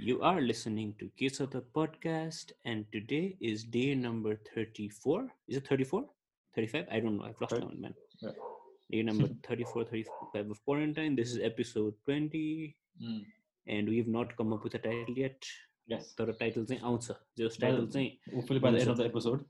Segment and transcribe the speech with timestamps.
[0.00, 5.28] You are listening to Case of the Podcast, and today is day number 34.
[5.48, 6.04] Is it 34?
[6.54, 6.86] 35?
[6.90, 7.24] I don't know.
[7.24, 7.66] I've lost Thirty.
[7.66, 7.94] count, man.
[8.22, 8.30] Yeah.
[8.90, 11.16] Day number 34, 35 of quarantine.
[11.16, 13.24] This is episode 20, Mm.
[13.66, 15.44] and we've not come up with a title yet.
[15.88, 16.14] Yes.
[16.18, 19.44] तर title चाहिँ आउँछ जस title चाहिँ Hopefully by the end of the episode.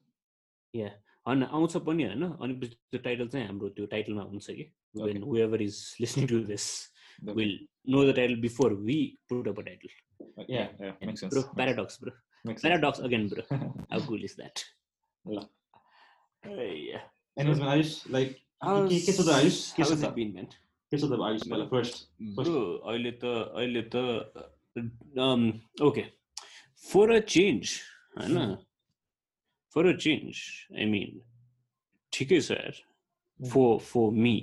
[0.75, 0.89] या
[1.27, 4.67] होइन आउँछ पनि होइन अनि पछि त्यो टाइटल चाहिँ हाम्रो त्यो टाइटलमा हुन्छ कि
[4.99, 5.13] Okay.
[5.13, 6.67] When whoever is listening to this
[7.23, 7.35] Okay.
[7.39, 7.55] will
[7.95, 9.91] know the title before we put up a title.
[10.10, 10.10] Uh,
[10.49, 11.33] Yeah, yeah, makes sense.
[11.35, 12.13] Bro, Makes- paradox, bro.
[12.45, 12.71] Makes sense.
[12.71, 13.43] Paradox again, bro.
[13.91, 14.65] How cool is that?
[15.27, 15.43] ल.
[16.43, 17.03] Hey, yeah.
[17.37, 20.15] Anyways, man, Ayush, like, How's, के के छ त आयुष के how's छ it त
[20.15, 20.47] been, man?
[20.91, 21.97] के छ त आयुष पहिला फर्स्ट
[22.37, 22.61] Bro,
[22.93, 23.25] अहिले त
[23.61, 23.97] अहिले त
[25.19, 25.43] um
[25.81, 26.07] okay.
[26.93, 27.83] For a change,
[28.17, 28.55] होइन Hmm.
[29.75, 30.39] For a change,
[30.73, 31.21] I mean,
[32.13, 32.77] ठिकै छ यार.
[33.41, 33.51] Hmm.
[33.53, 34.37] For for me.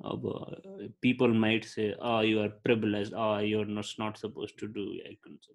[0.00, 0.10] Okay.
[0.10, 3.14] अब uh, people might say, oh, you are privileged.
[3.16, 5.00] Oh, you're not, not supposed to do.
[5.10, 5.46] I couldn't.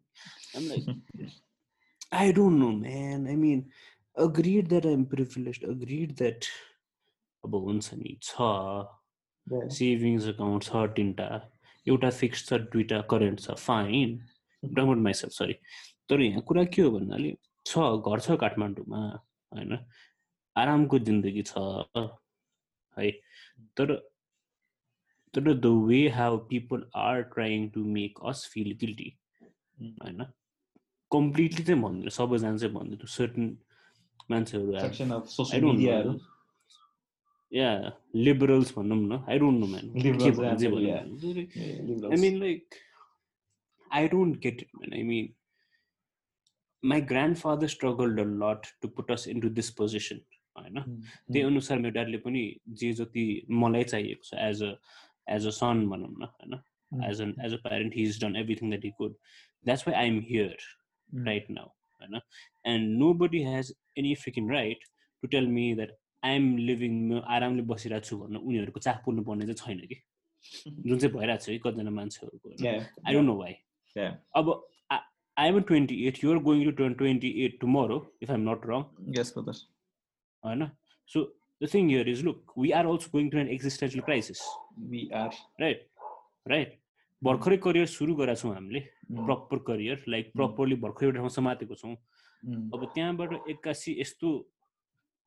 [0.55, 1.29] I'm like,
[2.11, 3.27] I don't know, man.
[3.27, 3.69] I mean,
[4.15, 5.63] agreed that I'm privileged.
[5.63, 6.49] Agreed that
[7.43, 8.47] अब हुन्छ नि छ
[9.75, 11.29] savings account छ तिनवटा
[11.87, 14.13] एउटा fix छ दुइटा current छ फाइन
[14.63, 15.53] डमट माइसेल्फ सरी
[16.09, 17.31] तर यहाँ कुरा के हो भन्नाले
[17.65, 19.01] छ घर छ काठमाडौँमा
[19.55, 19.77] होइन
[20.55, 21.65] आरामको जिन्दगी छ
[22.97, 23.09] है
[23.77, 23.97] तर
[25.35, 29.11] तर the way how people are trying to make us feel guilty
[29.81, 29.91] Mm.
[30.01, 30.25] होइन
[31.11, 33.45] कम्प्लिटली चाहिँ भन्दैन सबैजना चाहिँ भन्दैन सर्टन
[34.31, 36.19] मान्छेहरू have section of I social don't मिडियाहरू know.
[37.51, 37.89] Yeah,
[38.25, 39.89] liberals भनौँ न I don't know man.
[39.95, 41.03] के Liberals, भन्छ जे yeah.
[41.05, 42.13] भन्नु.
[42.13, 42.77] I mean like
[43.91, 44.93] I don't get it man.
[44.99, 45.33] I mean
[46.83, 50.21] my grandfather struggled a lot to put us into this position.
[50.55, 51.01] होइन Hmm.
[51.33, 52.41] त्यही अनुसार मेरो ड्याडले पनि
[52.79, 53.25] जे जति
[53.63, 54.71] मलाई चाहिएको छ as a
[55.28, 56.60] as a son भनौँ न होइन.
[57.10, 59.14] As an as a parent he is done everything that he could
[59.66, 60.56] that's why I am here
[61.10, 61.64] right now
[62.00, 62.20] होइन
[62.70, 63.68] and nobody has
[64.02, 64.86] any freaking right
[65.22, 65.92] to tell me that
[66.22, 70.00] I'm living म आरामले बसिरहेको छु भन्नु उनीहरूको चाख पुर्नु पर्ने चाहिँ छैन कि
[70.86, 72.50] जुन चाहिँ भइरहेको छ कि कतिजना मान्छेहरूको.
[73.06, 73.54] I don't know why
[73.96, 74.16] Yeah.
[74.36, 74.48] अब
[75.36, 78.82] I am twenty eight you're going to twenty eight tomorrow if I'm not wrong
[79.18, 79.54] Yes, brother.
[80.42, 80.66] होइन
[81.10, 81.22] so
[81.60, 84.40] the thing here is look we are also going to an existential crisis
[84.92, 85.32] We are.
[85.60, 85.86] Right
[86.48, 86.78] right
[87.22, 88.80] भर्खरै career सुरु गरेका छौँ हामीले.
[89.10, 91.94] Proper career like properly भर्खरै एउटा ठाउँमा समातेको छौँ.
[92.74, 94.28] अब त्यहाँबाट एक्कासी यस्तो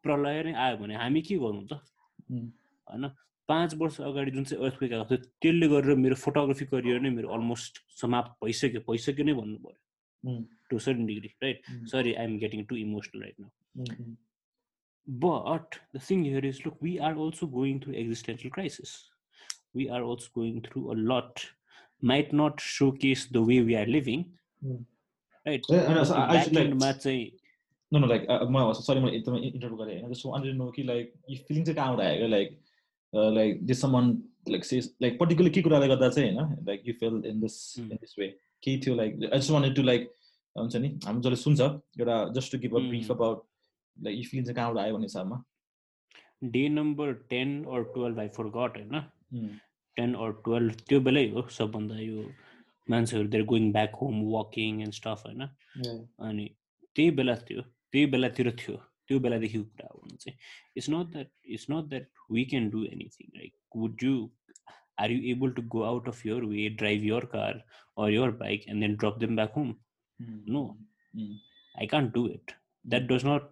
[0.03, 1.81] प्रलय नै आयो भने हामी के गर्नु त
[2.29, 2.45] Mm.
[2.87, 3.05] होइन
[3.49, 7.29] पाँच वर्ष अगाडि जुन चाहिँ अर्थक्वेक आएको थियो त्यसले गरेर मेरो फोटोग्राफी करियर नै मेरो
[7.33, 10.45] अलमोस्ट समाप्त भइसक्यो भइसक्यो नै भन्नु पऱ्यो.
[10.69, 11.57] To certain degree right.
[11.89, 13.49] Sorry I am getting too emotional right now.
[15.08, 18.92] But the thing here is look, we are also going through existential crisis.
[19.74, 21.44] We are also going through a lot.
[22.02, 24.24] Might not showcase the way we are living.
[24.64, 24.84] Mm.
[25.46, 25.64] Right.
[25.68, 27.32] Yeah, I know, so I- I should, like- Backendमा चाहिँ
[27.92, 30.82] No, no, like, uh, म sorry म एकदमै interview गरेँ होइन just wanted no कि
[30.82, 32.56] like यो feeling चाहिँ कहाँबाट आयो क्या like
[33.34, 34.08] like this someone
[34.50, 37.90] like says like particular के कुराले गर्दा चाहिँ होइन like you feel in this Mm.
[37.92, 38.28] In this way
[38.62, 40.10] केही थियो like I just wanted to like
[40.56, 41.60] हुन्छ नि हामी जसले सुन्छ
[42.00, 43.10] एउटा just to give a brief Mm.
[43.16, 43.44] About
[44.03, 45.43] like यो फिलिङ चाहिँ कहाँबाट आयो भन्ने हिसाबमा
[46.51, 48.27] day number ten or twelve I
[48.57, 49.01] forgot होइन.
[49.97, 52.23] टेन अर टुवेल्भ त्यो बेलै हो सबभन्दा यो
[52.87, 55.41] मान्छेहरू they're going back home working and stuff होइन
[56.27, 56.47] अनि
[56.95, 57.61] त्यही बेला थियो
[57.91, 58.75] त्यही बेलातिर थियो
[59.07, 60.37] त्यो बेलादेखिको कुरा हो भने चाहिँ
[60.77, 64.15] it's not that it's not that we can do anything like would you
[64.99, 67.63] are you able to go out of your way drive your car
[67.97, 69.73] or your bike and then drop them back home.
[70.19, 71.35] Mm.
[71.75, 72.51] I can't do it
[72.85, 73.43] that does not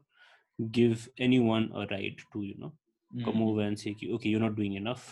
[0.58, 2.72] Give any one a right to you know
[3.10, 3.24] Mm.
[3.24, 5.02] come over and say, ki, okay, you're not doing enough.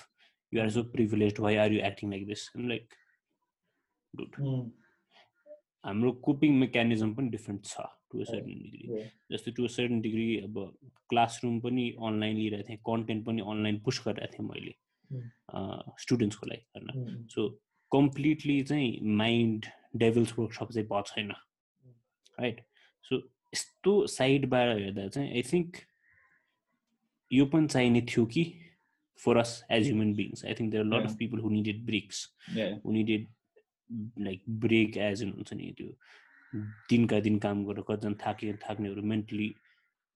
[0.53, 1.39] You are so privileged.
[1.47, 2.45] Why are you acting like this?
[2.55, 2.95] I'm like,
[4.15, 4.63] dude, Mm.
[5.85, 9.11] हाम्रो coping mechanism पनि different छ to a certain degree Yeah.
[9.35, 10.57] जस्तै to a certain degree अब
[11.13, 14.75] classroom पनि online लिइरहेको थिएँ content पनि online पुस गरिरहेको थिएँ मैले
[15.11, 16.01] Mm.
[16.07, 17.29] स्टुडेन्ट्सको लागि होइन Mm.
[17.35, 17.49] सो
[17.93, 18.91] कम्प्लिटली चाहिँ
[19.23, 19.67] माइन्ड
[20.05, 21.31] डेभल्स वर्कसप चाहिँ भएको छैन
[22.39, 22.65] राइट
[23.11, 23.21] सो
[23.56, 25.78] यस्तो साइडबाट हेर्दा चाहिँ आई थिङ्क
[27.32, 28.44] यो पनि चाहिने थियो कि
[29.20, 31.16] for us as human beings I think there lot of.
[31.20, 32.18] People who needed breaks.
[32.86, 33.28] Who needed
[34.20, 35.92] like break as in हुन्छ नि त्यो
[36.90, 39.48] दिनका दिन काम गरेर कतिजना थाके थाक्नेहरू मेन्टली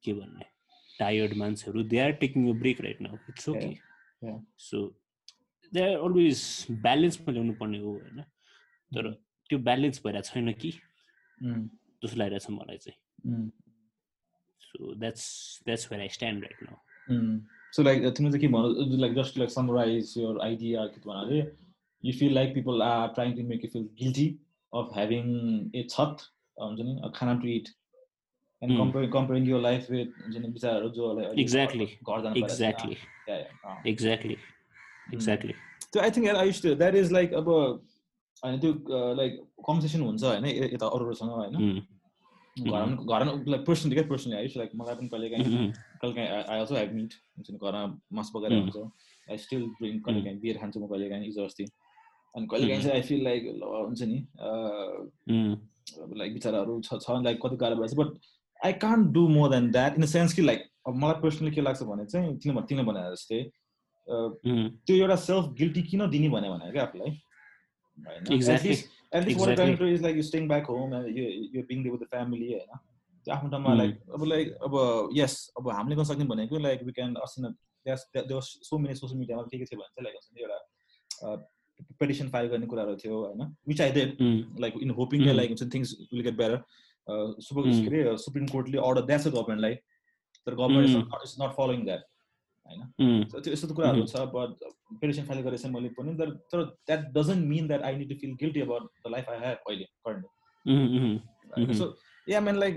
[0.03, 0.45] के भन्ने
[0.99, 3.71] टायर्ड मान्छेहरू they are taking a break right now it's okay.
[4.59, 4.85] So
[5.71, 6.43] they are always
[6.83, 8.21] ब्यालेन्समा ल्याउनु पर्ने हो होइन
[8.91, 9.11] तर
[9.49, 10.73] त्यो ब्यालेन्स भइरहेको छैन कि
[11.41, 11.59] Mm.
[12.03, 13.49] जस्तो लागिरहेछ मलाई चाहिँ Mm.
[14.61, 15.23] So that's
[15.65, 16.77] that's where I stand right now
[17.11, 17.29] Mm.
[17.75, 21.39] So like चाहिँ के भन्नु like just to like summarize your idea के
[22.03, 24.27] you feel like people are trying to make you feel guilty
[24.73, 25.31] of having
[25.75, 26.21] a छत
[26.61, 27.71] हुन्छ नि a खाना to eat
[28.61, 28.77] and Hmm.
[28.81, 31.89] comparing comparing your life with हुन्छ नि बिचराहरू जो like Exactly.
[32.43, 32.97] Exactly.
[33.27, 34.37] Yeah, yeah। Exactly.
[34.39, 35.17] Hmm.
[35.17, 35.55] Exactly.
[35.91, 38.73] त्यो I think I use that is like अब होइन त्यो
[39.21, 41.79] लाइक कन्भर्सेसन हुन्छ होइन यता अरूहरूसँग होइन Mm.
[42.57, 45.71] घरमा घरमा लाइक पर्सनली क्या पर्सनली आइस लाइक मलाई पनि कहिले काहीँ.
[46.01, 48.53] कहिले काहीँ आई अल्सो हेभ मिट हुन्छ नि घरमा मासु पकाएर.
[48.61, 48.77] हुन्छ
[49.27, 51.63] आई स्टिल ड्रिङ्क कहिले काहीँ बियर खान्छु म कहिले काहीँ हिजो अस्ति
[52.35, 54.17] अनि कहिले काहीँ चाहिँ आई फिल लाइक हुन्छ नि
[56.17, 58.17] लाइक बिचराहरू छ छ लाइक कति गाह्रो भएछ but
[58.59, 61.61] I can't do more than that in the sense कि लाइक अब मलाई पर्सनली के
[61.61, 63.41] लाग्छ भने चाहिँ तिमीले तिमीले भने जस्तै
[64.09, 64.61] Mm.
[64.87, 67.09] त्यो एउटा सेल्फ गिल्टी किन दिने भने भने क्या आफूलाई?
[67.97, 68.23] होइन
[69.11, 72.01] Trying to do is like you're staying back home and you you're being there with
[72.01, 72.77] the family होइन
[73.25, 73.73] त्यो आफ्नो ठाउँमा.
[73.75, 74.73] लाइक अब लाइक अब
[75.17, 79.57] यस अब हामीले गर्न सक्ने भनेको लाइक वी क्यान अस्ति सो मेनी सोसियल मिडियामा के
[79.57, 81.35] के थियो भने चाहिँ लाइक हुन्छ नि एउटा
[81.99, 84.59] पेटिसन फाइल गर्ने कुराहरू थियो होइन which I did Mm.
[84.61, 85.25] Like in hoping.
[85.33, 86.61] Like हुन्छ things will get better
[87.47, 87.61] super.
[87.89, 89.75] के अरे सुप्रिम कोर्टले अर्डर द्याछ गभर्मेन्टलाई
[90.47, 92.03] तर government is not following that
[92.69, 94.67] होइन त्यो यस्तो कुराहरू छ बट
[95.01, 98.35] पेटिसन फाइल गरेछ मैले पनि तर तर that doesn't mean that I need to feel
[98.41, 100.25] guilty about the life I have अहिले current.
[100.65, 101.73] Mhm.
[101.77, 101.95] So
[102.27, 102.75] yeah man like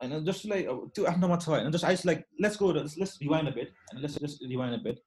[0.00, 3.54] होइन जस्ट लाइक त्यो आफ्नोमा छ होइन just ice like let's go let's rewind a
[3.54, 4.98] bit होइन let's just rewind a bit.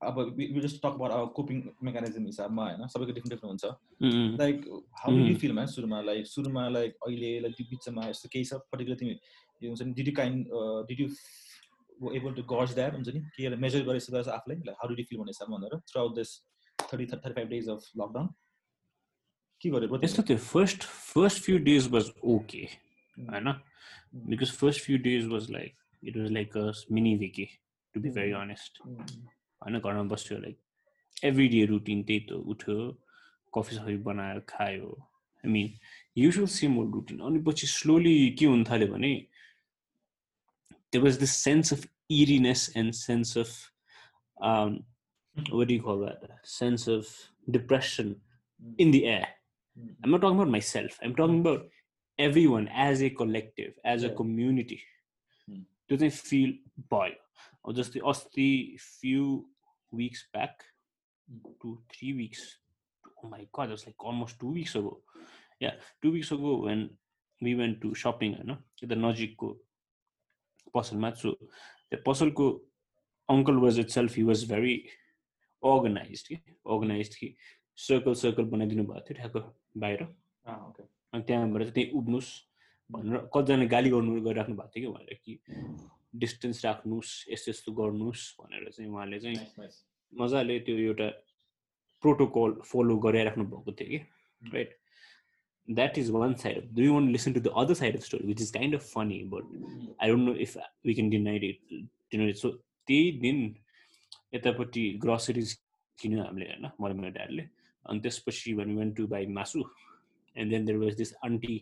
[0.00, 4.38] अब we just talk about अब coping mechanism हिसाबमा होइन सबैको डिफ्रेन्ट डिफ्रेन्ट हुन्छ.
[4.38, 4.56] Like
[5.02, 5.36] how you.
[5.42, 9.14] Feel man सुरुमा लाइक सुरुमा लाइक अहिले लाइक त्यो बिचमा यस्तो केही छ पर्टिकुलर तिमी
[9.62, 10.38] यो हुन्छ नि did you kind
[10.88, 11.08] did you
[12.16, 13.20] able to gauge that हुन्छ नि?
[13.36, 16.30] के मेजर गरेछ त आफूलाई लाइक हाउ यु फिल भन्ने हिसाबमा भनेर throughout this
[16.78, 18.28] thirty thirty five days of lockdown
[19.60, 20.04] के गर्यो bro?
[20.04, 20.82] यस्तो थियो first
[21.14, 22.62] first few days was okay
[23.16, 23.52] होइन?
[24.32, 27.46] Because first few days was like it was like a mini vacay
[27.94, 28.82] to be very honest?
[28.86, 30.58] होइन घरमा बस्यो like
[31.24, 32.76] every day routine त्यही त उठ्यो
[33.52, 34.90] कफी सफी बनायो खायो।
[35.44, 35.70] I mean
[36.16, 39.12] usual same old routine अनि पछि स्लोली के हुन थाल्यो भने
[40.92, 43.48] there was this sense of eeriness and sense of
[44.40, 44.84] um,
[45.36, 45.56] hmm.
[45.56, 46.22] what do you call that?
[46.42, 47.06] Sense of
[47.50, 48.16] depression
[48.62, 48.72] hmm.
[48.78, 49.28] in the air.
[49.78, 49.92] Hmm.
[50.02, 50.98] I'm not talking about myself.
[51.02, 51.66] I'm talking about
[52.18, 54.82] everyone as a collective as a community.
[55.88, 56.54] Do they feel
[56.88, 57.12] boil
[57.64, 58.28] or just the, just
[59.00, 59.46] few
[59.90, 60.64] weeks back
[61.60, 62.58] two three weeks
[63.22, 65.00] oh my god it was like almost two weeks ago.
[65.60, 66.90] Yeah two weeks ago when
[67.40, 69.56] we went to shopping you know, at the nojiko
[70.72, 71.34] posen matsu
[71.92, 72.44] त्यो पसलको
[73.28, 74.76] uncle was itself he was very
[75.62, 76.34] organise कि
[76.66, 77.28] organise कि
[77.78, 79.36] circle circle बनाइदिनु भएको थियो ठ्याक्क
[79.76, 80.02] बाहिर.
[81.12, 82.30] अनि त्यहाँबाट चाहिँ त्यहीँ उभिनुहोस्
[82.90, 85.32] भनेर कतिजना गाली गर्नु गरिराख्नु भएको थियो कि भनेर कि
[86.22, 89.68] डिस्टेन्स राख्नुहोस् यस्तो यस्तो गर्नुहोस् भनेर चाहिँ उहाँले चाहिँ.
[90.12, 91.08] मजाले त्यो एउटा
[92.04, 93.98] प्रोटोकल फलो गरिराख्नु भएको थियो कि
[94.42, 94.70] right
[95.67, 98.41] That is one side do you want listen to the other side of story which
[98.41, 99.87] is kind of funny but Mm.
[100.01, 101.59] I don't know if we can denied it
[102.11, 102.49] denied so
[102.87, 103.39] त्यही दिन
[104.33, 105.53] यतापट्टि groceries
[105.97, 107.43] किन्यो हामीले होइन मलाई मेरो ड्याडले
[107.85, 109.63] अनि त्यसपछि वान वेन्ट टु बाई मासु
[110.35, 111.55] and then there was this aunty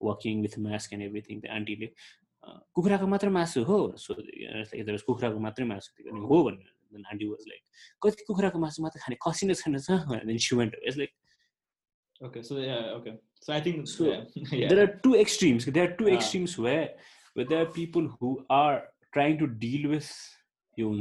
[0.00, 4.14] walking with mask and everything त्यो आन्टीले "अँ, कुखुराको मात्र मासु हो सो
[4.74, 7.62] यता कुखुराको मात्रै मासु थियो अनि हो भनेर देन आन्टी वाज लाइक
[8.02, 11.12] कति कुखुराको मासु मात्र खाने खसी नै छैन छ then she went it's like
[12.20, 13.12] Okay, so yeah, okay.
[13.43, 14.23] so I think So, yeah,
[14.61, 14.67] yeah.
[14.69, 16.15] there are two extremes there are two Ah.
[16.17, 16.85] extremes where
[17.33, 18.77] where there are people who are
[19.17, 20.09] trying to deal with
[20.81, 20.93] your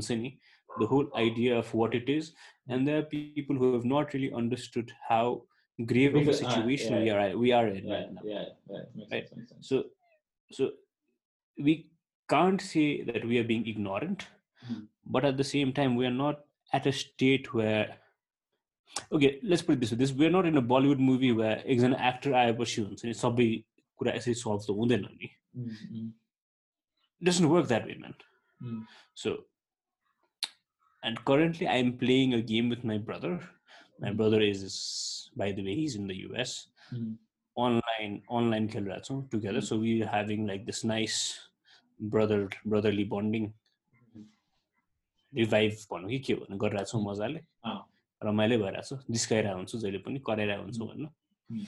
[0.81, 2.33] the whole idea of what it is
[2.69, 5.25] and there are people who have not really understood how
[5.93, 8.45] grave of a Because- ah, situation we are we are in yeah, right now yeah,
[8.71, 9.29] yeah, Right.
[9.29, 9.83] sense, so
[10.59, 10.71] so
[11.69, 11.75] we
[12.35, 14.27] can't say that we are being ignorant
[14.67, 14.83] Mhm.
[15.17, 16.45] but at the same time we are not
[16.79, 17.87] at a state where
[19.16, 21.98] okay let's put it this way this we're not in a bollywood movie where एकजना
[22.12, 23.48] actor आएपछि हुन्छ नि सबै
[24.02, 26.08] कुरा यसरी solve त हुँदैन नि Mm, mm,
[27.22, 28.14] it doesn't work that way man
[28.62, 28.82] mm.
[29.22, 29.32] so
[31.04, 33.32] and currently i'm playing a game with my brother
[34.00, 34.18] my Mm.
[34.20, 34.76] brother is
[35.42, 36.54] by the way he's in the us
[36.98, 37.14] Mm.
[37.66, 39.68] online online खेलिरहेको छौँ together Mm.
[39.70, 41.18] so we're having like this nice
[42.16, 42.40] brother
[42.74, 43.48] brotherly bonding
[43.98, 44.26] Mhm.
[45.42, 47.78] revive भनौँ कि के भन्नु गरिरहेको छौँ मजाले अँ।
[48.25, 50.91] रमाइलो भइरहेको छ जिस्काइरहेको हुन्छु जहिले पनि कराइरहेको हुन्छु Mm.
[50.91, 51.09] भन्न
[51.51, 51.67] Mm.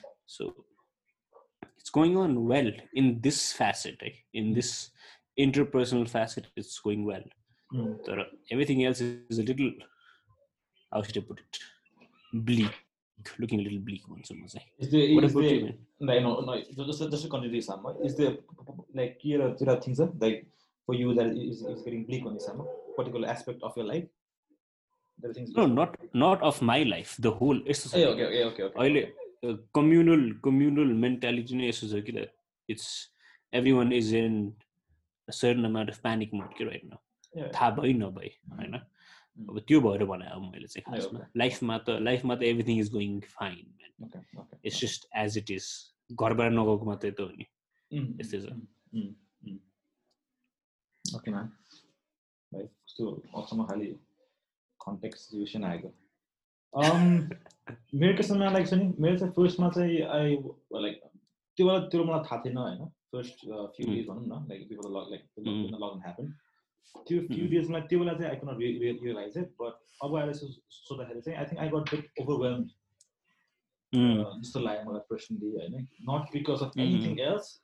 [1.92, 2.70] going on well
[3.00, 4.14] in this facet eh?
[4.32, 4.54] in Mm.
[4.58, 4.70] this
[5.44, 7.26] interpersonal facet it's going well
[7.72, 7.92] Mm.
[8.06, 8.18] तर
[8.52, 8.56] a
[9.50, 9.72] little
[10.92, 11.58] how should I put it
[12.48, 12.74] bleak
[13.42, 15.74] looking a little bleak भन्छु म चाहिँ Is there, what is about there, you
[16.08, 18.32] like, no, no, just, just, just to continue this, Sam, is there,
[19.00, 20.46] like, here are, there are things like,
[20.86, 22.62] for you that is, is getting bleak on this, Sam,
[22.96, 24.06] particular aspect of your life?
[25.56, 28.64] No not not of my life the whole यस्तो छ Hey, कि okay, okay, okay,
[28.64, 28.78] okay.
[28.80, 29.02] अहिले
[29.74, 32.12] communal communal mentality नै यस्तो छ कि
[32.68, 32.88] it's
[33.52, 34.34] every one is in
[35.28, 36.96] certain amount of panic mode कि right न.
[37.54, 42.34] थाहा भइ नभई होइन अब त्यो भएर भने अब मैले चाहिँ खासमा लाइफमा त लाइफमा
[42.36, 43.72] त everything is going fine
[44.04, 44.58] Okay, okay.
[44.66, 45.66] It's just as it is
[46.12, 47.46] घरबाट नगएको मात्रै त हो नि
[48.20, 48.46] यस्तै छ।
[51.04, 51.52] Okay, man.
[52.52, 53.04] Like, कस्तो
[53.40, 53.88] अचम्म खालि
[54.86, 55.92] कन्टेक्स्ट सिचुएसन आएको
[56.72, 60.36] मेरो केसमा लाइक छ नि मेरो चाहिँ फर्स्टमा चाहिँ आई
[60.76, 61.00] लाइक
[61.58, 63.86] त्यो बेला त्यो मलाई थाहा थिएन होइन फर्स्ट फ्यु.
[63.86, 65.22] डेज भनौँ न लाइक बिफोर लाइक.
[65.38, 66.26] लगन ह्यापन
[67.06, 67.46] त्यो फ्यु.
[67.48, 68.48] डेजमा त्यो बेला चाहिँ आई कुन
[69.02, 69.74] रियलाइज है बट
[70.04, 72.64] अब आएर सो- सोद्धाखेरि चाहिँ I think I got bit overwhelm
[74.42, 75.74] जस्तो लाग्यो मलाई पर्सनली होइन
[76.10, 76.78] not because of.
[76.78, 77.60] Anything else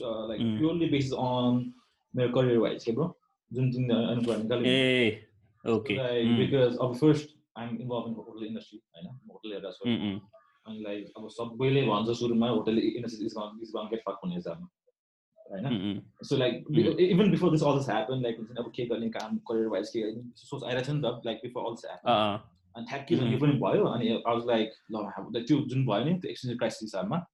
[0.00, 0.40] like.
[0.58, 1.72] Purely based on
[2.14, 3.06] मेरो करियर वाइज के ब्रो
[3.50, 4.64] जुन जुन निकाल्यो
[5.64, 5.94] ओके
[6.38, 10.16] बिकज अब first I'm involve in hotel industry होइन होटल हेरेर छु Mm,
[10.66, 14.68] अनि लाइक अब सबैले भन्छ सुरुमा hotel industry is is gonna get fuck भन्ने हिसाबमा
[15.50, 15.66] होइन?
[15.74, 16.64] Mm, so like
[17.10, 20.00] even before this all this happen like हुन्छ अब के गर्ने काम करियर वाइज के
[20.02, 22.10] गर्ने सोच आइरहेको छ नि त like before all this happen
[22.74, 23.14] अनि ठ्याक्कै.
[23.32, 26.82] यो पनि भयो अनि आई वाज लाइक ल त्यो जुन भयो नि त्यो एक्सचेन्ज क्राइसिस
[26.82, 27.24] हिसाबमा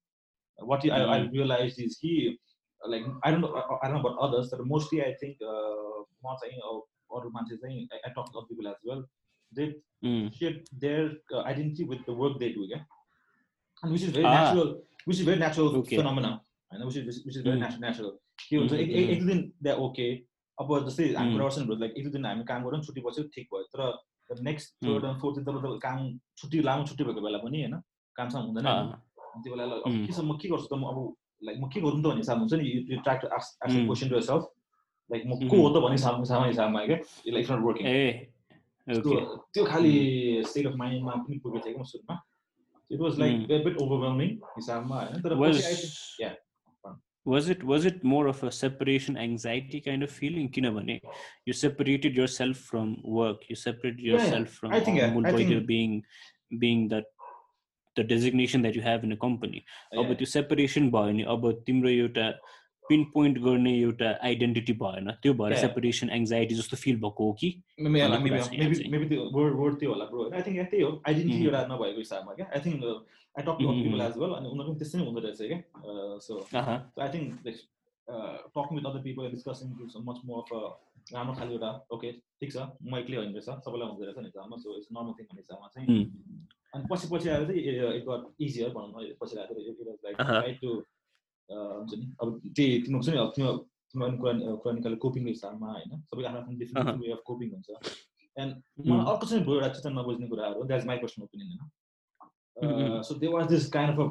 [0.58, 1.26] what I I.
[1.34, 2.14] Realise is कि
[2.80, 5.36] like I don't I don't but others तर मोस्टली आई थिङ्क
[6.24, 6.60] म चाहिँ
[7.18, 9.04] अरू मान्छे चाहिँ I talk of people as well
[9.52, 9.66] they
[10.34, 11.00] shape their
[11.44, 12.82] identity with the work they do, yeah.
[13.82, 14.34] And which is very Ah.
[14.36, 14.68] natural,
[15.06, 15.96] which is very natural Okay.
[16.00, 16.30] phenomena.
[16.72, 17.64] I know which is which is very Mm.
[17.64, 17.82] natural.
[17.86, 18.12] natural.
[18.44, 20.06] के हुन्छ एक एक दिन द्या okay
[20.58, 21.36] अब जस्तै हामी.
[21.38, 24.68] गर्छौँ लाइक एक दुई दिन हामी काम गरौँ छुट्टी बस्यो ठिक भयो तर नेक्स्ट.
[24.84, 25.98] थर्ड एन्ड फोर्थ दिन तपाईँ काम
[26.42, 27.76] छुट्टी लामो छुट्टी भएको बेला पनि होइन
[28.16, 28.78] कामसँग हुँदैन Ah।
[29.34, 30.06] अनि त्यो बेला ल- अब Mm.
[30.06, 30.98] के छ म के गर्छु त म अब
[31.48, 32.64] लाइक म के गरौँ त भन्ने हिसाबमा हुन्छ नि
[32.94, 33.50] you try to ask.
[33.66, 34.42] Question to yourself
[35.11, 35.61] like म को Mhm.
[35.61, 36.97] हो त भन्ने हिसाबमा हिसाबमा हिसाबमा क्या
[37.33, 38.29] like not working A
[38.87, 39.19] okay त्यो
[39.53, 39.91] त्यो खालि
[40.49, 42.15] स्टेट अफ माइन्डमा पनि पुगेको थिएँ कि म सुरुमा
[42.91, 43.63] it was like Mm.
[43.65, 46.35] Bit overwhelming हिसाबमा होइन तर was पछि I think- yeah.
[47.33, 50.97] was it was it more of a separation anxiety kind of feeling kinabane
[51.49, 54.25] you separated yourself from work you separated Yeah, yeah.
[54.25, 55.95] yourself from I think, yeah, Amul I Boyde think- being
[56.65, 57.07] being that
[57.95, 60.13] the designation that you have in a company अब Yeah.
[60.21, 62.27] त्यो separation भयो नि अब तिम्रो एउटा
[63.14, 65.54] pinpoint गर्ने एउटा identity भएन त्यो भएर.
[65.64, 67.48] सेपरेसन एङ्जाइटी जस्तो फिल भएको हो कि
[67.86, 70.04] Maybe- yeah, भन्ने maybe कुरा छ यहाँ maybe चाहिँ। maybe त्यो word word त्यो होला
[70.12, 71.44] ब्रो आई थिङ्क त्यही हो आइडेन्टिटी.
[71.44, 74.00] एउटा नभएको हिसाबमा क्या I think I talk to people.
[74.08, 77.28] As well अनि उनीहरू पनि त्यस्तै नै हुँदो रहेछ क्या सो अहँ, I think
[78.54, 79.68] talking with other people discussing
[80.08, 82.08] much more of राम्रो खालि एउटा ओके
[82.40, 85.26] ठिक छ म एक्लै होइन रहेछ सबैलाई हुँदो रहेछ नि हिसाबमा सो इट्स नर्मल थिङ
[85.30, 85.86] भन्ने हिसाबमा चाहिँ
[86.74, 87.60] अनि पछि पछि आएर चाहिँ
[87.98, 89.48] इट गट इजियर भनौँ न पछि आएर
[90.06, 90.70] लाइक। ट्राई टु
[91.50, 92.06] हुन्छ नि?
[92.22, 93.52] अब त्यही तिम्रो हुन्छ नि अब तिम्रो
[93.90, 95.90] तिम्रो कुरा कुरा निकाल्यो कोपिङको हिसाबमा होइन?
[96.10, 97.68] सबै आफ्नो आफ्नो डिफ्रेन्ट वे अफ कोपिङ हुन्छ।
[98.36, 98.52] एन्ड
[98.88, 103.02] मलाई अर्को चाहिँ भयो एउटा चित्त नबुझ्ने कुराहरू that is my personal opinion होइन.
[103.02, 104.10] So they was this kind of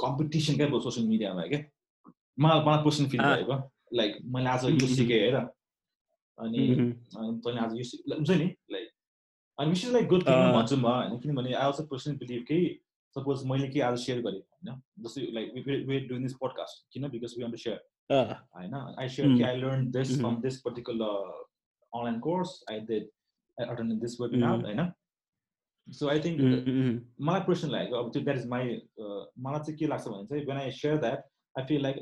[0.00, 1.60] competition क्या सोसियल मिडियामा क्या?
[2.38, 3.20] मलाई मलाई पर्सनल फिल.
[3.20, 3.56] भएको।
[3.94, 6.60] लाइक मैले आज यो सिकेँ हेर अनि
[7.44, 8.88] तैँले आज यो सि- हुन्छ नि लाइक
[9.58, 11.18] अनि इज लाइक गुड थिङ अँ। भन्छु म होइन?
[11.20, 12.58] किनभने आई अल्सो पर्सनली बिलिभ कि
[13.16, 17.08] सपोज मैले के आज सेयर गरेँ होइन जस्तै like we doing this podcast किन?
[17.08, 18.74] बिकज वी टु सेयर होइन?
[18.74, 19.42] आई सेयर कि.
[19.42, 20.18] I learn this.
[20.20, 21.30] From this particular
[21.92, 23.08] online course I did
[23.58, 24.64] I attend this webinar.
[24.66, 24.92] होइन?
[25.88, 26.40] सो आई थिङ्क
[27.28, 28.64] मलाई पर्सनल लागेको अब त्यो द्याट इज माई
[29.44, 31.24] मलाई चाहिँ के लाग्छ भने चाहिँ when I share that
[31.56, 31.96] I feel like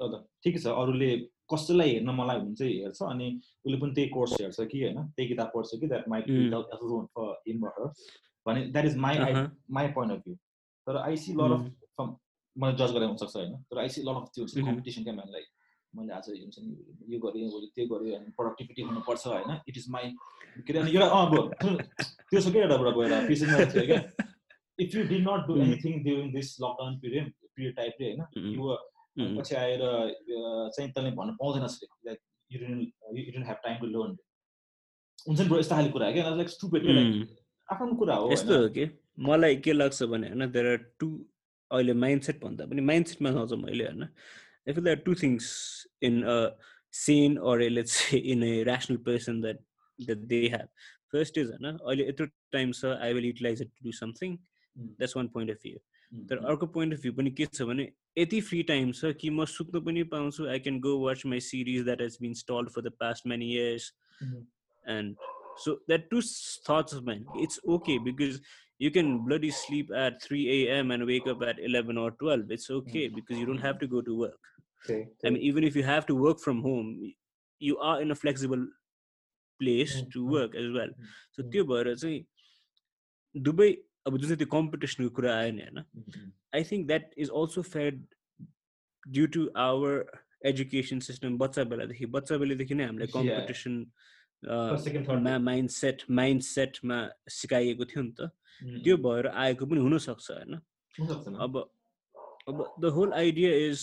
[0.44, 1.10] ठिकै छ अरूले
[1.52, 3.28] कसैलाई हेर्न मलाई हुन्छ हेर्छ अनि
[3.64, 4.98] उसले पनि त्यही कोर्स हेर्छ कि होइन?
[5.16, 6.52] त्यही किताब पढ्छ कि द्याट Mm.
[7.16, 7.66] फर हिम
[8.46, 9.16] भने that is my
[9.78, 10.36] my point of view
[10.86, 11.62] तर I see lot of.
[11.96, 12.08] From
[12.56, 14.46] मलाई जज गरेर हुनसक्छ होइन। तर आई सी लट अफ त्यो.
[14.66, 15.46] कम्पिटिसन क्या म्यान लाइक
[15.94, 19.86] मैले आज हुन्छ नि यो गरेँ भोलि त्यो गरेँ अनि प्रोडक्टिभिटी हुनुपर्छ होइन। इट इज
[19.90, 20.10] माई
[20.66, 21.32] के अरे अनि एउटा अँ अब
[22.30, 23.10] त्यो छ क्या एउटा कुरा गएर
[23.74, 24.00] थियो क्या।
[24.78, 25.56] If you did not do.
[25.62, 28.22] Anything during this lockdown period period टाइपले होइन.
[28.54, 28.62] यु
[29.38, 29.82] पछि आएर
[30.76, 31.64] चाहिँ तैँले भन्नु पाउँदैन
[32.06, 32.18] like
[32.50, 34.16] you you don't have time to learn
[35.26, 36.82] हुन्छ नि ब्रो यस्तो खाले कुरा क्या। लाइक स्टुपेड
[37.68, 38.84] आफ्नो कुरा हो यस्तो हो कि?
[39.20, 41.08] मलाई के लाग्छ भने होइन देयर आर टु
[41.70, 45.50] अहिले माइन्डसेट भन्दा पनि माइन्डसेटमा आउँछ मैले होइन। I feel there two things
[46.02, 46.38] in a
[46.92, 49.58] sense or let's in a rational person that
[49.98, 50.68] that they have
[51.12, 54.36] first is होइन अहिले यत्रो टाइम छ I will utilize it to do something.
[54.76, 55.78] That's one point of view
[56.12, 59.30] तर mm, अर्को point of view पनि के छ भने यति फ्री टाइम छ कि
[59.30, 62.82] म सुत्न पनि पाउँछु I can go watch my series that has been stalled for
[62.82, 63.92] the past many years
[64.24, 65.14] mhm.
[65.59, 68.39] and so that two s- thoughts of mine it's okay because
[68.79, 72.69] you can bloody sleep at 3 a.m and wake up at 11 or 12 it's
[72.69, 73.15] okay Mm.
[73.19, 74.49] because you don't have to go to work
[74.85, 77.13] Okay, i mean even if you have to work from home y-
[77.61, 78.65] you are in a flexible
[79.59, 81.51] place Mm, to mm, work as well mm, so mm.
[81.51, 82.19] त्यो भएर चाहिँ
[83.35, 83.69] दुवै
[84.07, 86.27] अब जुन चाहिँ त्यो कम्पिटिसनको कुरा आयो नि होइन Mm-hmm.
[86.59, 88.03] I think that is also fed
[89.15, 89.93] due to our
[90.51, 93.17] education system बच्चा बेलादेखि बच्चा बेलादेखि नै हामीलाई Yeah.
[93.17, 93.79] Competition
[95.38, 98.30] mind set mind सेटमा सिकाइएको थियो नि त.
[98.84, 100.54] त्यो भएर आएको पनि हुनसक्छ होइन।
[101.40, 101.56] अब
[102.48, 103.80] अब द होल आइडिया इज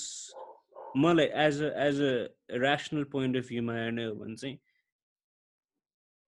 [0.97, 2.11] मलाई as a as a
[2.57, 4.57] rational point of भ्यूमा हेर्ने हो भने चाहिँ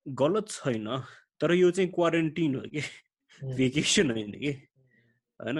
[0.05, 0.87] गलत छैन
[1.41, 2.81] तर यो चाहिँ क्वारेन्टिन हो कि.
[3.41, 4.51] भेकेसन होइन कि?
[5.39, 5.59] होइन?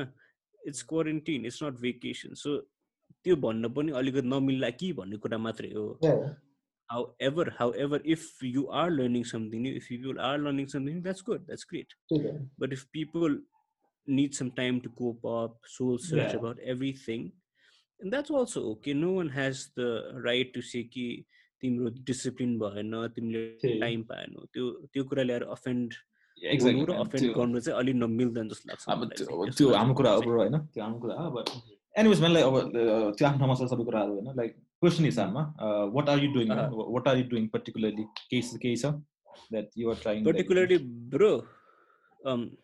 [0.67, 2.57] It's quarantine it's not vacation so
[3.23, 5.85] त्यो भन्न पनि अलिकति नमिल्ला कि भन्ने कुरा मात्रै हो.
[6.88, 8.22] however however if
[8.54, 11.94] you are learning something new if people are learning something new that's good that's great
[12.10, 13.36] त्यही त। but if people
[14.08, 16.40] need some time to cope up soul search Yeah.
[16.40, 17.22] about everything
[18.00, 19.88] and that's also okay no one has the
[20.28, 21.06] right to say कि
[21.62, 25.94] तिम्रो discipline भएन तिमीले त्यही। Time पाएन त्यो त्यो कुरा ल्याएर अफेन्ड
[26.42, 27.06] Yeah, exactly, हुनु र man.
[27.06, 29.68] अफेन्ड त्यो- गर्नु चाहिँ अलिक नमिल्दैन जस्तो लाग्छ अब मलाई त्यो चाहिँ। अब त्यस्तो त्यो
[29.70, 31.36] लाग्छ हाम्रो कुरा मलाई अब होइन त्यो हाम्रो कुरा हो अब
[32.00, 32.62] एनिवेज मलाई अब अ,
[33.16, 36.33] त्यो आफ्नो ठाउँमा छ सबै कुराहरू होइन like question is, Amma, uh, what are you
[36.33, 36.51] doing?
[36.51, 36.69] Uh-huh.
[36.69, 38.85] What are you doing particularly case to case
[39.51, 40.23] that you are trying?
[40.23, 41.45] Particularly, like, bro.
[42.25, 42.57] Um,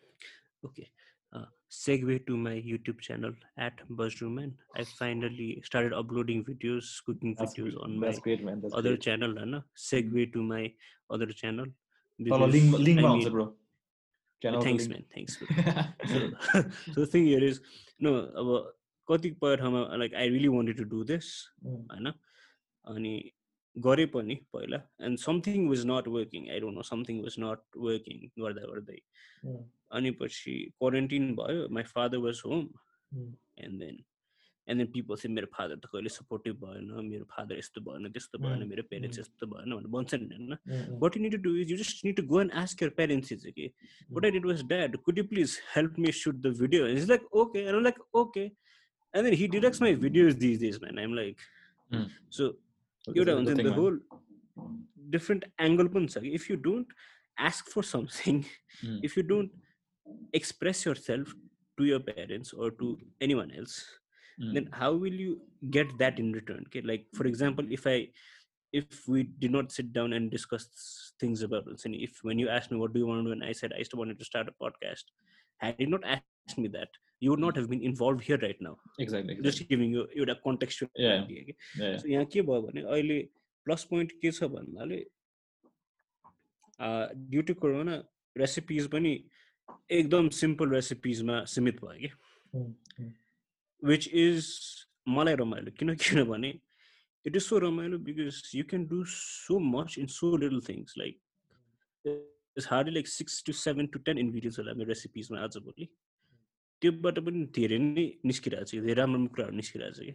[0.64, 0.88] okay.
[1.32, 4.52] Uh, segue to my YouTube channel at Buzzrooman.
[4.76, 8.40] I finally started uploading videos, cooking that's videos great, on my great,
[8.72, 9.00] other great.
[9.00, 9.34] channel.
[9.34, 9.60] Na?
[9.76, 10.72] Segue to my
[11.10, 11.66] other channel.
[12.28, 13.52] Follow link, link I bro.
[14.42, 15.04] Channel thanks, man.
[15.14, 15.38] Thanks.
[16.06, 16.30] so,
[16.92, 17.60] so, the thing here is,
[17.98, 18.70] no, uh,
[19.07, 21.29] कतिपय ठाउँमा like I really wanted to do this
[21.65, 21.79] Mm.
[21.91, 22.11] होइन
[22.87, 23.13] अनि
[23.75, 28.17] गरेँ पनि पहिला and something was not working I don't know something was not working
[28.43, 28.99] गर्दा गर्दै
[29.45, 29.59] Mm.
[29.97, 32.63] अनि पछि क्वारेन्टिन भयो my father was home
[33.11, 33.29] Mm.
[33.65, 33.97] And then
[34.67, 38.39] and then people चाहिँ मेरो फादर त कहिले सपोर्टिभ भएन मेरो फादर यस्तो भएन त्यस्तो
[38.39, 39.23] भएन Mm, मेरो पेरेन्ट्स mm.
[39.25, 42.03] यस्तो भएन भनेर भन्छ नि होइन Mm, what you need to do is you just
[42.07, 43.69] need to go and ask your parents it's okay
[44.09, 47.09] what i did was dad could you please help me shoot the video and he's
[47.13, 48.45] like okay
[49.16, 50.98] and then he directs my videos these days, man.
[50.98, 51.38] I'm like,
[51.92, 52.10] mm.
[52.28, 52.54] so
[53.14, 53.96] you know, in the whole
[55.10, 56.20] different angle punsa.
[56.22, 56.86] If you don't
[57.38, 58.44] ask for something,
[58.84, 59.00] mm.
[59.02, 59.50] if you don't
[60.34, 61.34] express yourself
[61.78, 63.84] to your parents or to anyone else,
[64.40, 64.52] mm.
[64.52, 66.64] then how will you get that in return?
[66.66, 68.08] Okay, like for example, if I
[68.72, 72.50] if we did not sit down and discuss things about this, and if when you
[72.50, 74.24] asked me what do you want to do, and I said I still wanted to
[74.26, 75.04] start a podcast,
[75.58, 78.73] had you not asked me that you would not have been involved here right now
[78.99, 79.67] Exactly, just exactly.
[79.71, 81.23] giving you एउटा contextual Yeah.
[81.23, 81.97] idea के Yeah, yeah.
[82.03, 83.19] So यहाँ के भयो भने अहिले
[83.67, 84.99] plus point के छ भन्नाले
[87.31, 87.95] ड्यु टु कोरोना
[88.35, 89.13] रेसिपिज पनि
[89.97, 92.11] एकदम सिम्पल रेसिपिजमा सीमित भयो कि
[92.53, 92.63] Mm,
[93.01, 93.11] mm.
[93.81, 94.47] विच इज
[95.17, 96.49] मलाई रमाइलो किन किनभने
[97.25, 101.19] इट इज सो रमाइलो because you can do so much in so little things like
[102.05, 105.87] it's hardly like six to seven to ten ingredients होला मेरो रेसिपिजमा आजभोलि
[106.81, 110.13] त्योबाट पनि धेरै नै निस्किरहेको छ धेरै राम्रो राम्रो कुराहरू निस्किरहेको छ कि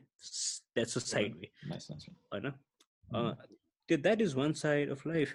[0.78, 2.08] that's a side way Nice, nice.
[2.32, 3.16] होइन Mm.
[3.18, 3.34] uh,
[3.90, 5.32] th- that is one side of life.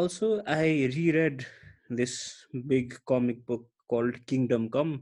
[0.00, 0.62] Also, I
[0.96, 1.42] reread
[1.98, 2.14] this
[2.72, 4.94] big comic book called Kingdom Come,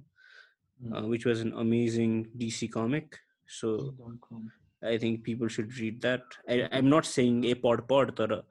[0.81, 0.97] Mm.
[0.97, 3.19] uh, which was an amazing DC comic.
[3.59, 4.49] So Kingdom Come.
[4.83, 6.37] I think people should read that.
[6.49, 8.43] I, I'm not saying a pod pod, तर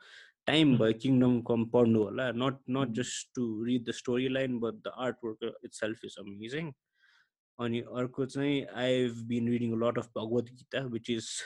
[0.48, 0.80] time Mm.
[0.86, 2.32] by Kingdom Come पढ्नु होला.
[2.46, 2.98] Not not Mm.
[3.02, 6.74] just to read the storyline, but the artwork itself is amazing.
[7.65, 8.67] अनि अर्को चाहिँ
[9.83, 11.43] lot of Bhagavad Gita, which is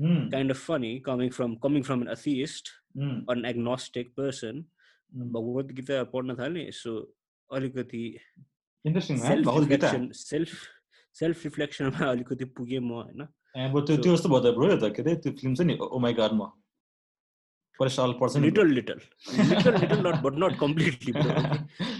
[0.00, 4.64] Mm, kind of funny coming from coming from an atheist mm, or an agnostic person.
[5.12, 5.26] Mm.
[5.34, 6.92] भगवत गीता पढ्न थालेँ so
[7.50, 8.02] अलिकति.
[8.84, 9.90] Self Bhagavad Gita.
[11.16, 13.20] Self रिफ्लेक्सनमा अलिकति पुगेँ म होइन?
[13.56, 15.60] ए, अब त्यो So- त्यो जस्तो भयो त ब्रो त के अरे त्यो फिल्म छ
[15.68, 16.46] नि ओ माई गडमा
[17.80, 19.00] परिशाल पर्छ नि। Little little
[19.50, 21.12] little little not but not completely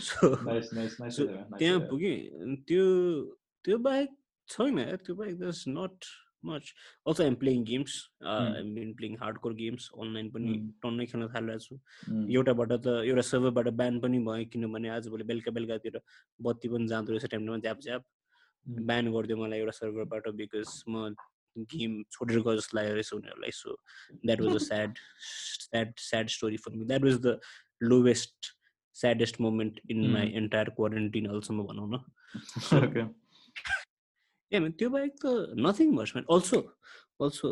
[0.09, 1.27] so nice nice nice so
[1.59, 2.85] त्यहाँ पुगेँ अनि त्यो
[3.65, 4.11] त्यो बाहेक
[4.49, 6.05] छैन त्यो बाहेक दस not
[6.45, 6.73] much
[7.07, 7.95] also I'm playing games.
[8.25, 10.55] I'm been playing hardcore games online पनि.
[10.83, 11.75] टन्नै खेल्न थालिरहेको छु.
[12.37, 16.01] एउटाबाट त एउटा सर्भरबाट ब्यान पनि भयो किनभने आजभोलि बेलुका बेलुकातिर
[16.47, 18.03] बत्ती पनि जाँदो रहेछ टाइममा झ्याप झ्याप.
[18.67, 21.15] ब्यान गरिदियो मलाई एउटा सर्भरबाट बिकज म
[21.57, 23.77] गेम छोडेर गयो जस्तो लाग्यो रहेछ उनीहरूलाई so
[24.27, 24.99] that was a sad
[25.69, 27.39] sad sad story for me that was the
[27.83, 28.53] lowest
[28.97, 30.29] saddest moment in my.
[30.41, 31.95] Entire quarantine अहिलेसम्म भनौँ न
[34.52, 34.58] Okay.
[34.58, 35.26] ए म्यान त्यो बाहेक त
[35.68, 36.60] nothing much man also
[37.26, 37.50] also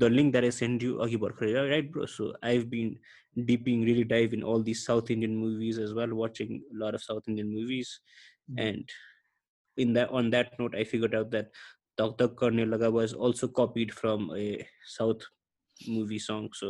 [0.00, 2.96] the link that I send you अघि भर्खर right bro so I have been
[3.50, 7.28] dipping really dive in all this South Indian movies as well watching lot of South
[7.28, 7.98] Indian movies
[8.48, 8.58] Mm.
[8.62, 8.92] and
[9.84, 11.48] in that on that note i figured out that
[12.00, 14.44] Dak Dak Karne Laga was also copied from a
[14.92, 15.24] south
[15.94, 16.68] movie song so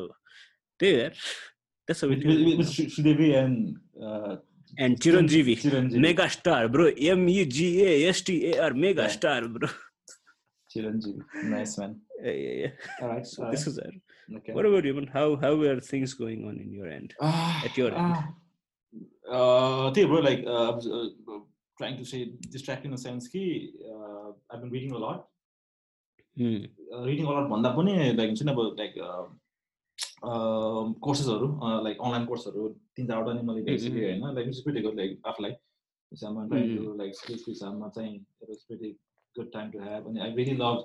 [0.80, 1.10] there
[1.88, 3.76] that's how it With- with- is with Sri- Sridevi and
[4.10, 4.36] uh,
[4.78, 6.00] and Chiranjeevi, Chiranjeevi.
[6.06, 6.86] mega star, bro.
[7.18, 9.08] M E G A S T A R, mega Yeah.
[9.18, 9.68] star, bro.
[10.74, 11.22] Chiranjeevi.
[11.44, 12.00] Nice man.
[12.22, 12.72] Yeah, yeah, yeah.
[13.02, 13.26] All right.
[13.26, 13.72] So all this right.
[13.72, 13.94] is it.
[14.38, 14.52] Okay.
[14.52, 15.08] What about you, man?
[15.12, 17.14] How how are things going on in your end?
[17.20, 18.16] Ah, at your end?
[18.16, 18.24] ah.
[19.36, 21.40] Uh, त्यही bro, like uh, I was, uh,
[21.78, 23.42] trying to say distracting in the sense कि
[23.94, 25.26] uh, I've been reading a lot.
[26.36, 26.64] Hmm.
[26.92, 28.96] Uh, reading a lot भन्दा पनि like हुन्छ नि अब like
[30.23, 31.47] कोर्सेसहरू
[31.83, 35.51] like online कोर्सहरू तिन चारवटा नै मैले भइसकेँ होइन लाइक इट्स गुड लाइक आफूलाई।
[36.11, 38.91] हिसाबमा टु लाइक स्किल्सको हिसाबमा चाहिँ pretty
[39.35, 40.77] good time to have अनि आई रियली लभ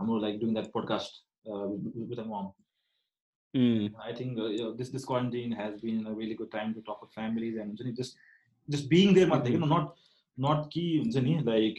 [0.00, 2.52] हाम्रो like doing that podcast with a momo.
[4.04, 6.80] I think uh, you know, this this quarantine has been a really good time to
[6.86, 8.16] talk with families and हुन्छ नि, just
[8.68, 9.92] just being there मात्रै you know, not
[10.38, 11.78] not कि हुन्छ नि like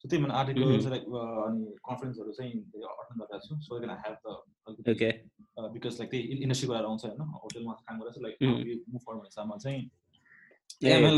[0.00, 0.32] so त्यही भएर.
[0.40, 1.04] Articles like
[1.46, 4.28] अनि कन्फरेन्सहरू चाहिँ अटेन्ड गरिरहेको छु so can have the
[4.68, 5.12] Okay.
[5.74, 8.36] Because like त्यही इन्डस्ट्री कुरा आउँछ होइन होटेलमा काम गरेर लाइक.
[8.92, 9.80] मुभ फर भन्ने हिसाबमा चाहिँ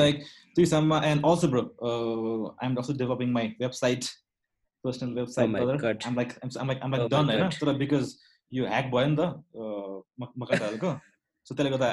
[0.01, 0.21] like
[0.55, 1.63] त्यो हिसाबमा and also bro
[2.63, 4.05] I'm also developing my website
[4.85, 5.47] personal website.
[6.07, 7.49] Um like um like um like my done होइन.
[7.61, 8.05] तर बिकज
[8.53, 9.21] यो ह्याक भयो नि त
[10.41, 10.91] मकाइदाहरूको
[11.47, 11.89] सो त्यसले गर्दा.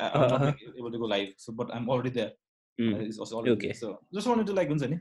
[0.80, 2.30] Able to go live so but I'm already there.
[3.12, 3.22] So
[4.14, 4.98] just wanted to like हुन्छ नि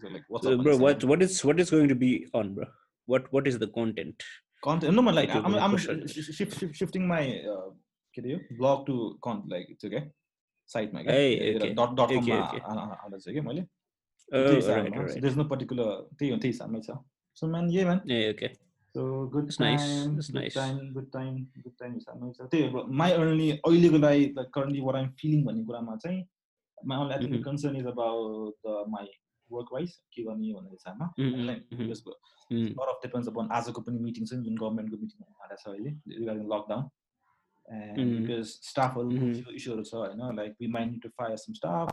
[0.00, 0.80] So, like, what's So, up, bro, man?
[0.84, 2.66] what what is what is going to be on, bro?
[3.06, 4.22] What what is the content?
[4.64, 7.02] content no man like That you're i'm, gonna I'm push on sh- shift, shift, shifting
[7.06, 7.22] my
[7.54, 7.66] uh,
[8.16, 8.94] के अरे यो blog to
[9.26, 10.00] con like it's okay
[10.74, 11.74] साइटमा क्या Hey, यतातिर okay.
[11.80, 12.60] dot dot com Okay, मा okay.
[13.02, 13.64] हाल्दैछु चाहिँ कि मैले
[14.32, 15.20] Oh, त्यही right, हिसाबमा right.
[15.24, 16.96] there's no particular त्यही हो त्यही हिसाबमै छ
[17.40, 18.50] so man yeah man Yeah, okay.
[18.96, 20.56] so good That's nice, time that's good nice.
[20.60, 24.86] time good time good time हिसाबमै छ त्यही हो my only अहिलेको लागि like currently
[24.88, 26.22] what I'm feeling भन्ने कुरामा चाहिँ
[26.92, 27.48] my only I think the Mhm.
[27.50, 27.86] concern is
[29.55, 31.05] work wise के गर्ने भन्ने हिसाबमा
[33.05, 36.83] depends upon आजको पनि मिटिङ छ नि जुन गभर्मेन्टको मिटिङ आएको छ अहिले रिगार्डिङ लकडाउन
[38.01, 39.09] एन्ड स्टाफहरू.
[39.55, 41.87] इस्युहरू छ होइन like we mind need to fire some staff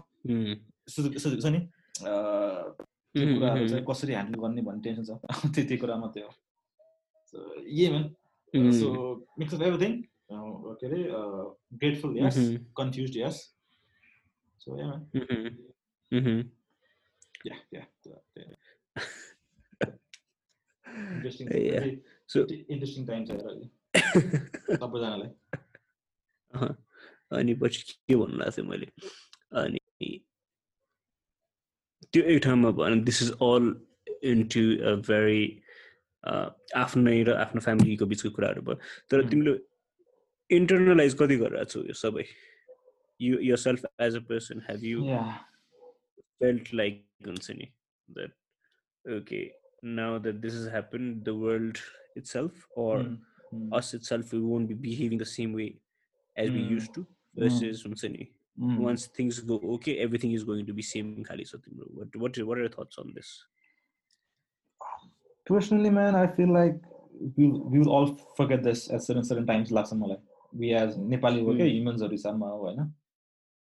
[1.45, 1.61] छ नि
[3.90, 5.11] कसरी ह्यान्डल गर्ने भन्ने टेन्सन छ
[5.55, 6.31] त्यो त्यो कुरा मात्रै हो।
[7.33, 7.37] So
[7.81, 8.07] yeah man
[8.55, 8.73] Hmm.
[8.73, 8.88] So
[9.38, 9.92] mix of everything
[10.33, 10.99] के are
[11.79, 12.37] grateful yes.
[12.79, 13.37] Confused yes
[14.61, 15.03] so yeah man
[17.47, 17.83] yeah yeah
[21.15, 21.87] interesting Yeah.
[22.33, 23.31] So- interesting time छ
[24.81, 25.31] सबैजनालाई।
[27.39, 28.89] अनि पछि के भन्नु लाग्थ्यो मैले?
[29.61, 29.81] अनि
[32.13, 33.65] त्यो एक ठाउँमा भएन this is all
[34.33, 35.45] into a very
[36.83, 38.77] आफ्नै र आफ्नो फ्यामिलीको बिचको कुराहरू भयो।
[39.11, 39.29] तर.
[39.31, 39.53] तिमीले
[40.57, 42.25] इन्टरनलाइज कति गरिरहेको छौ यो सबै?
[43.21, 45.23] You yourself as a person have yeah
[46.40, 47.70] felt like Gunsini
[48.14, 48.31] that
[49.09, 51.79] okay now that this has happened the world
[52.16, 53.72] itself or mm-hmm.
[53.72, 55.77] us itself we won't be behaving the same way
[56.37, 56.57] as mm-hmm.
[56.57, 57.42] we hmm, used to hmm.
[57.42, 58.31] versus Gunsini.
[58.59, 58.79] Mm-hmm.
[58.79, 61.22] Once things go okay, everything is going to be same.
[61.22, 61.88] Khali Satimro.
[61.92, 63.44] What what what are your thoughts on this?
[65.44, 66.81] Personally, man, I feel like
[67.37, 69.70] we we will all forget this at certain certain times.
[69.70, 69.92] Last
[70.53, 72.09] we as Nepali, okay, humans are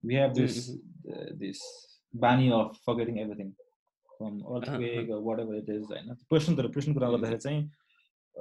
[0.02, 0.72] We have this
[1.08, 1.89] uh, this
[2.25, 3.53] बानी of forgetting everything
[4.17, 7.15] from earthquake or whatever it is होइन person तर person कुरा Mm.
[7.15, 7.63] गर्दाखेरि चाहिँ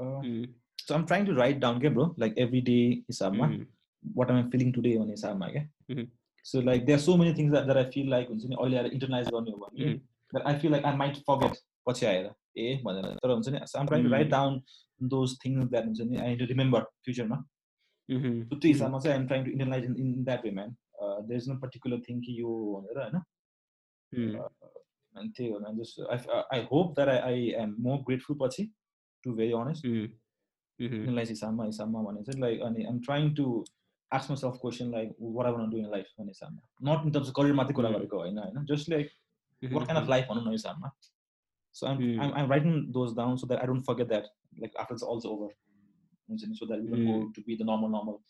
[0.02, 0.44] uh, Mm,
[0.84, 3.64] so I'm trying to write down के bro like every day हिसाबमा mm,
[4.20, 6.06] what am I feeling today भन्ने हिसाबमा क्या Mhm.
[6.50, 8.78] so like there are so many things that, that I feel like हुन्छ नि अहिले
[8.82, 10.00] आएर internalize गर्ने हो भने Mm.
[10.36, 12.30] that I feel like I might forget पछि आएर
[12.64, 14.36] ए भनेर तर हुन्छ नि so I'm trying to write Mm.
[14.38, 14.62] down
[15.14, 17.38] those things that हुन्छ नि I need to remember फ्युचरमा
[18.08, 21.18] mhm, so त्यो हिसाबमा चाहिँ I'm trying to internalize in, in that way man uh,
[21.28, 23.24] there's no particular thing कि यो भनेर होइन mm,
[25.18, 26.18] अनि त्यही हो man just I,
[26.58, 28.64] I hope that I, I am more grateful पछि
[29.24, 30.06] to very honest mm,
[30.80, 33.46] mhm, internalize हिसाबमा हिसाबमा भने चाहिँ like अनि I'm trying to
[34.18, 36.60] ask myself question like what I want to do in life भन्ने हिसाबमा
[36.90, 37.96] not in terms of career मात्रै कुरा Mm.
[37.98, 39.10] गरेको होइन होइन just like
[39.62, 40.90] mhm, what kind of life भनौँ न यो हिसाबमा
[41.78, 42.18] so I'm, Mm.
[42.24, 44.26] I'm I'm writing those down so that I don't forget that
[44.64, 45.48] like after it's all over
[46.30, 47.32] हुन्छ नि, so that we don't go Mm.
[47.38, 48.20] to be the normal normal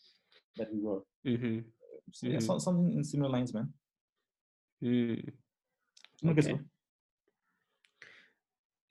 [0.59, 0.99] that we were
[1.33, 1.57] mhm,
[2.11, 2.39] so, yeah,
[6.26, 6.58] okay.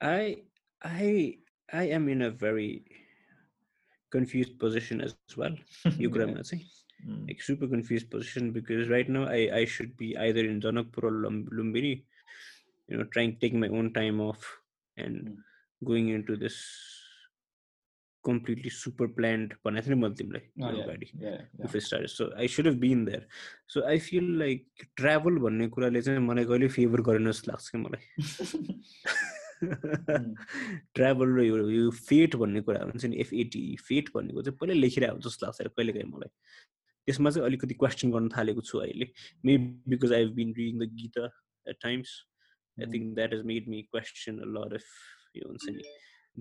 [0.00, 0.36] I
[0.82, 1.38] I
[1.72, 2.84] I am in a very
[4.10, 5.54] confused position as well.
[5.98, 6.64] You could say.
[7.06, 7.28] Mm.
[7.28, 11.12] Like super confused position because right now I, I should be either in Janakpur or
[11.12, 12.02] Lumbini,
[12.88, 14.58] you know, trying taking my own time off
[14.96, 15.36] and mm.
[15.84, 16.99] going into this
[18.28, 23.24] completely super planned भनेको थिएँ नि मैले तिमीलाई अगाडि so i should have been there.
[23.66, 27.78] So i feel like travel भन्ने कुराले चाहिँ मलाई कहिले फेभर गरेन जस्तो लाग्छ कि
[27.78, 28.04] मलाई?
[30.96, 35.14] ट्राभल र यो यो फेट भन्ने कुरा हुन्छ नि एफएटी फेट भन्नेको चाहिँ पहिल्यै लेखिरहेको
[35.14, 36.30] हुन्छ जस्तो लाग्छ कहिले काहीँ मलाई।
[37.08, 39.06] त्यसमा चाहिँ अलिकति क्वेसन गर्न थालेको छु अहिले।
[39.44, 39.56] May
[39.92, 41.24] because I have been reading the Gita
[41.66, 42.14] at times
[42.76, 42.86] I.
[42.94, 44.86] Think that is made me question a lot of
[45.36, 45.84] यो हुन्छ नि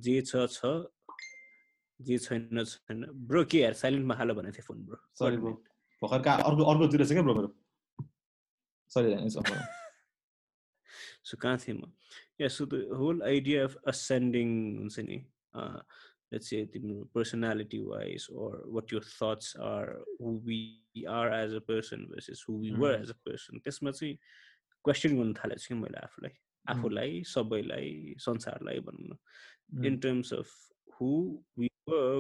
[0.08, 0.74] जे छ छ।
[2.00, 5.54] जे छैन छैन। ब्रो के यार साइलेन्टमा हाल भनेको थिएँ फोन ब्रो। Sorry bro.
[6.02, 7.50] भर्खर कहाँ अर्को अर्कोतिर छ क्या ब्रो मेरो?
[8.92, 9.30] सरी
[11.30, 11.92] सो कहाँ थिएँ म?
[12.42, 15.18] Yeah so the whole idea of ascending हुन्छ नि
[16.34, 19.86] लेट्स से तिम्रो personality wise or what your thoughts are
[20.22, 20.62] who we
[21.10, 23.02] are as a person versus who we were Mm.
[23.02, 24.16] As a person त्यसमा चाहिँ
[24.86, 26.34] question गर्न थालेको छु कि मैले आफूलाई
[26.66, 30.48] आफूलाई सबैलाई संसारलाई भनौँ न। In terms of
[30.98, 31.12] who
[31.56, 31.70] we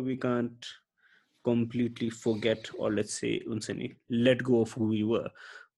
[0.04, 0.66] We can't
[1.44, 3.42] completely forget or let's say
[4.10, 5.30] let go of who we were.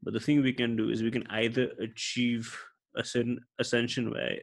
[0.03, 2.57] But the thing we can do is we can either achieve
[2.95, 4.39] a certain ascension where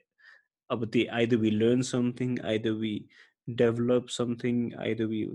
[0.70, 3.08] either we learn something, either we
[3.54, 5.28] develop something, either we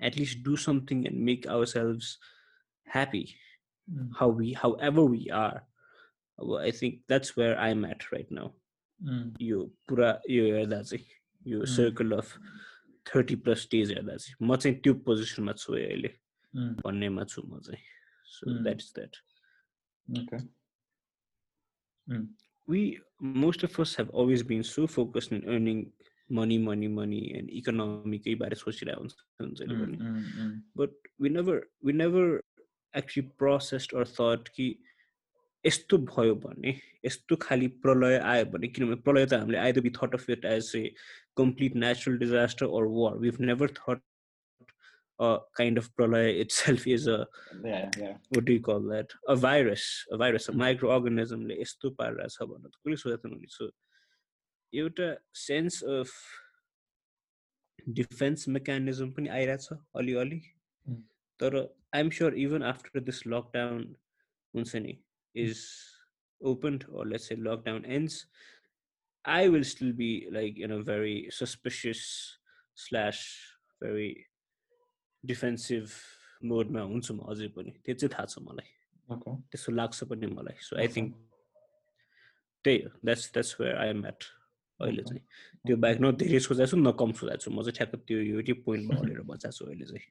[0.00, 2.18] at least do something and make ourselves
[2.86, 3.36] happy
[3.92, 4.10] mm.
[4.18, 5.62] how we however we are
[6.38, 8.52] well, i think that's where i'm at right now
[9.02, 9.32] mm.
[9.38, 11.04] you pura you that's it
[11.46, 11.66] यो Mm.
[11.76, 12.36] Circle of
[13.06, 16.10] thirty plus days हेर्दा चाहिँ म चाहिँ त्यो पोजिसनमा छु अहिले
[16.84, 17.82] भन्नेमा छु म चाहिँ
[18.34, 18.62] so Mm.
[18.64, 19.16] That is that
[22.68, 25.80] we most of us have always been so focused on earning
[26.28, 29.02] money money money and economic बारे सोचिरहेको
[29.40, 30.62] हुन्छ Mm.
[30.74, 32.24] but we never we never
[32.94, 34.68] actually processed or thought कि
[35.64, 36.70] यस्तो भयो भने
[37.04, 40.70] यस्तो खालि प्रलय आयो भने किनभने प्रलय त हामीले either be thought of it as
[40.76, 40.84] a
[41.36, 44.00] complete natural disaster or war we've never thought
[45.18, 47.16] a kind of pralaya itself is a
[47.64, 48.14] Yeah, yeah.
[48.34, 49.84] what do you call that a virus
[50.16, 50.60] a virus a Mm.
[50.62, 53.68] microorganism ले यस्तो पारिरहेछ भनेर त कसले सोचेको थिएन so
[54.72, 55.08] एउटा
[55.42, 56.14] sense of
[58.00, 59.68] defence mechanism पनि आइरहेछ
[60.02, 60.40] अलिअलि
[60.86, 61.02] Mm.
[61.40, 61.56] तर
[61.94, 63.84] I'm sure even after this lockdown
[64.54, 64.98] हुन्छ नि
[65.35, 65.57] Is
[66.41, 68.15] opened or let's say lockdown ends
[69.25, 72.01] i will still be like in a very suspicious
[72.77, 73.21] slash
[73.81, 74.09] very
[75.23, 75.93] defensive
[76.51, 78.69] मोडमा हुन्छु म अझै पनि त्यो चाहिँ थाहा छ मलाई
[79.09, 79.33] Okay.
[79.51, 80.93] त्यस्तो लाग्छ पनि मलाई सो आई Okay.
[80.95, 81.09] थिङ्क
[82.65, 84.23] त्यही हो that's that's where I am at
[84.79, 85.09] अहिले Okay.
[85.09, 85.23] चाहिँ
[85.65, 88.53] त्यो बाहेक न धेरै सोचेको छु न कम सोचेको छु म चाहिँ ठ्याक्क त्यो एउटै
[88.67, 90.05] पोइन्टमा अडेर बचाएको छु अहिले चाहिँ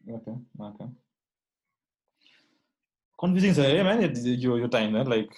[3.18, 3.22] Okay.
[3.22, 3.22] Okay.
[3.22, 4.00] कन्फ्युजिङ छ है म्यान
[4.42, 5.28] यो यो टाइम है लाइक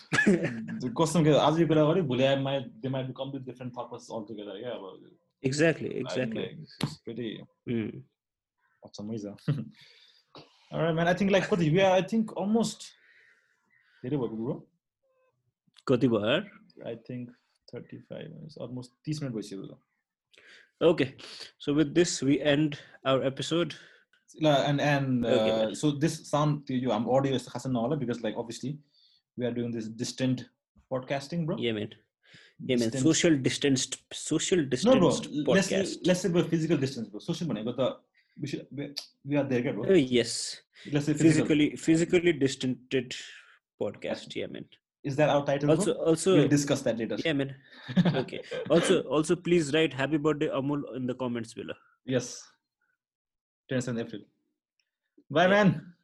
[1.00, 4.58] कस्तो के आज यो कुरा गऱ्यो भोलि आइमा they might be complete different purpose altogether
[4.60, 4.84] क्या अब
[5.42, 6.46] एक्ज्याक्टली एक्ज्याक्टली
[7.06, 7.28] pretty
[7.68, 8.02] Mm.
[8.82, 9.26] अचम्मै छ
[10.72, 11.06] Alright, man.
[11.08, 12.80] I think like कति we are I think almost
[14.04, 14.54] धेरै भएको ब्रो
[15.86, 16.40] कति भयो
[16.92, 17.30] I think
[17.74, 19.78] 35 minutes almost 30 minute भइसक्यो त
[20.80, 21.14] Okay,
[21.58, 23.70] so with this, we end our episode.
[23.72, 23.99] ल
[24.43, 25.73] and and uh, okay.
[25.73, 28.77] so this sound to you, I'm audio is Hassan Nawala because like obviously
[29.37, 30.45] we are doing this distant
[30.91, 31.57] podcasting, bro.
[31.57, 31.89] Yeah, man.
[32.63, 32.91] Yeah, man.
[32.91, 35.71] Social distanced, social distanced no, podcast.
[35.71, 37.19] Let's, let's say bro, physical distance, bro.
[37.19, 37.97] Social money, but the
[38.39, 38.93] we should we,
[39.25, 39.89] we are there, bro.
[39.89, 40.61] Uh, yes.
[40.91, 41.47] Let's say physical.
[41.47, 43.23] physically physically distanced
[43.81, 44.35] podcast.
[44.35, 44.65] Yeah, man.
[45.03, 45.71] Is that our title?
[45.71, 46.03] Also, bro?
[46.03, 47.17] also we'll discuss that later.
[47.25, 47.55] Yeah, man.
[48.15, 48.41] okay.
[48.69, 51.73] also, also, please write happy birthday Amul in the comments below.
[52.05, 52.43] Yes.
[53.71, 54.21] 27 April
[55.31, 55.95] bye man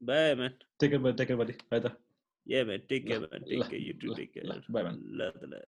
[0.00, 0.52] Bye, man.
[0.78, 1.94] take care buddy take care buddy bye
[2.46, 2.82] Yeah, man.
[2.88, 3.42] Take care, man.
[3.42, 3.78] Take care.
[3.78, 4.14] You too.
[4.14, 4.44] Take care.
[4.70, 5.02] bye, man.
[5.20, 5.66] Love, the love.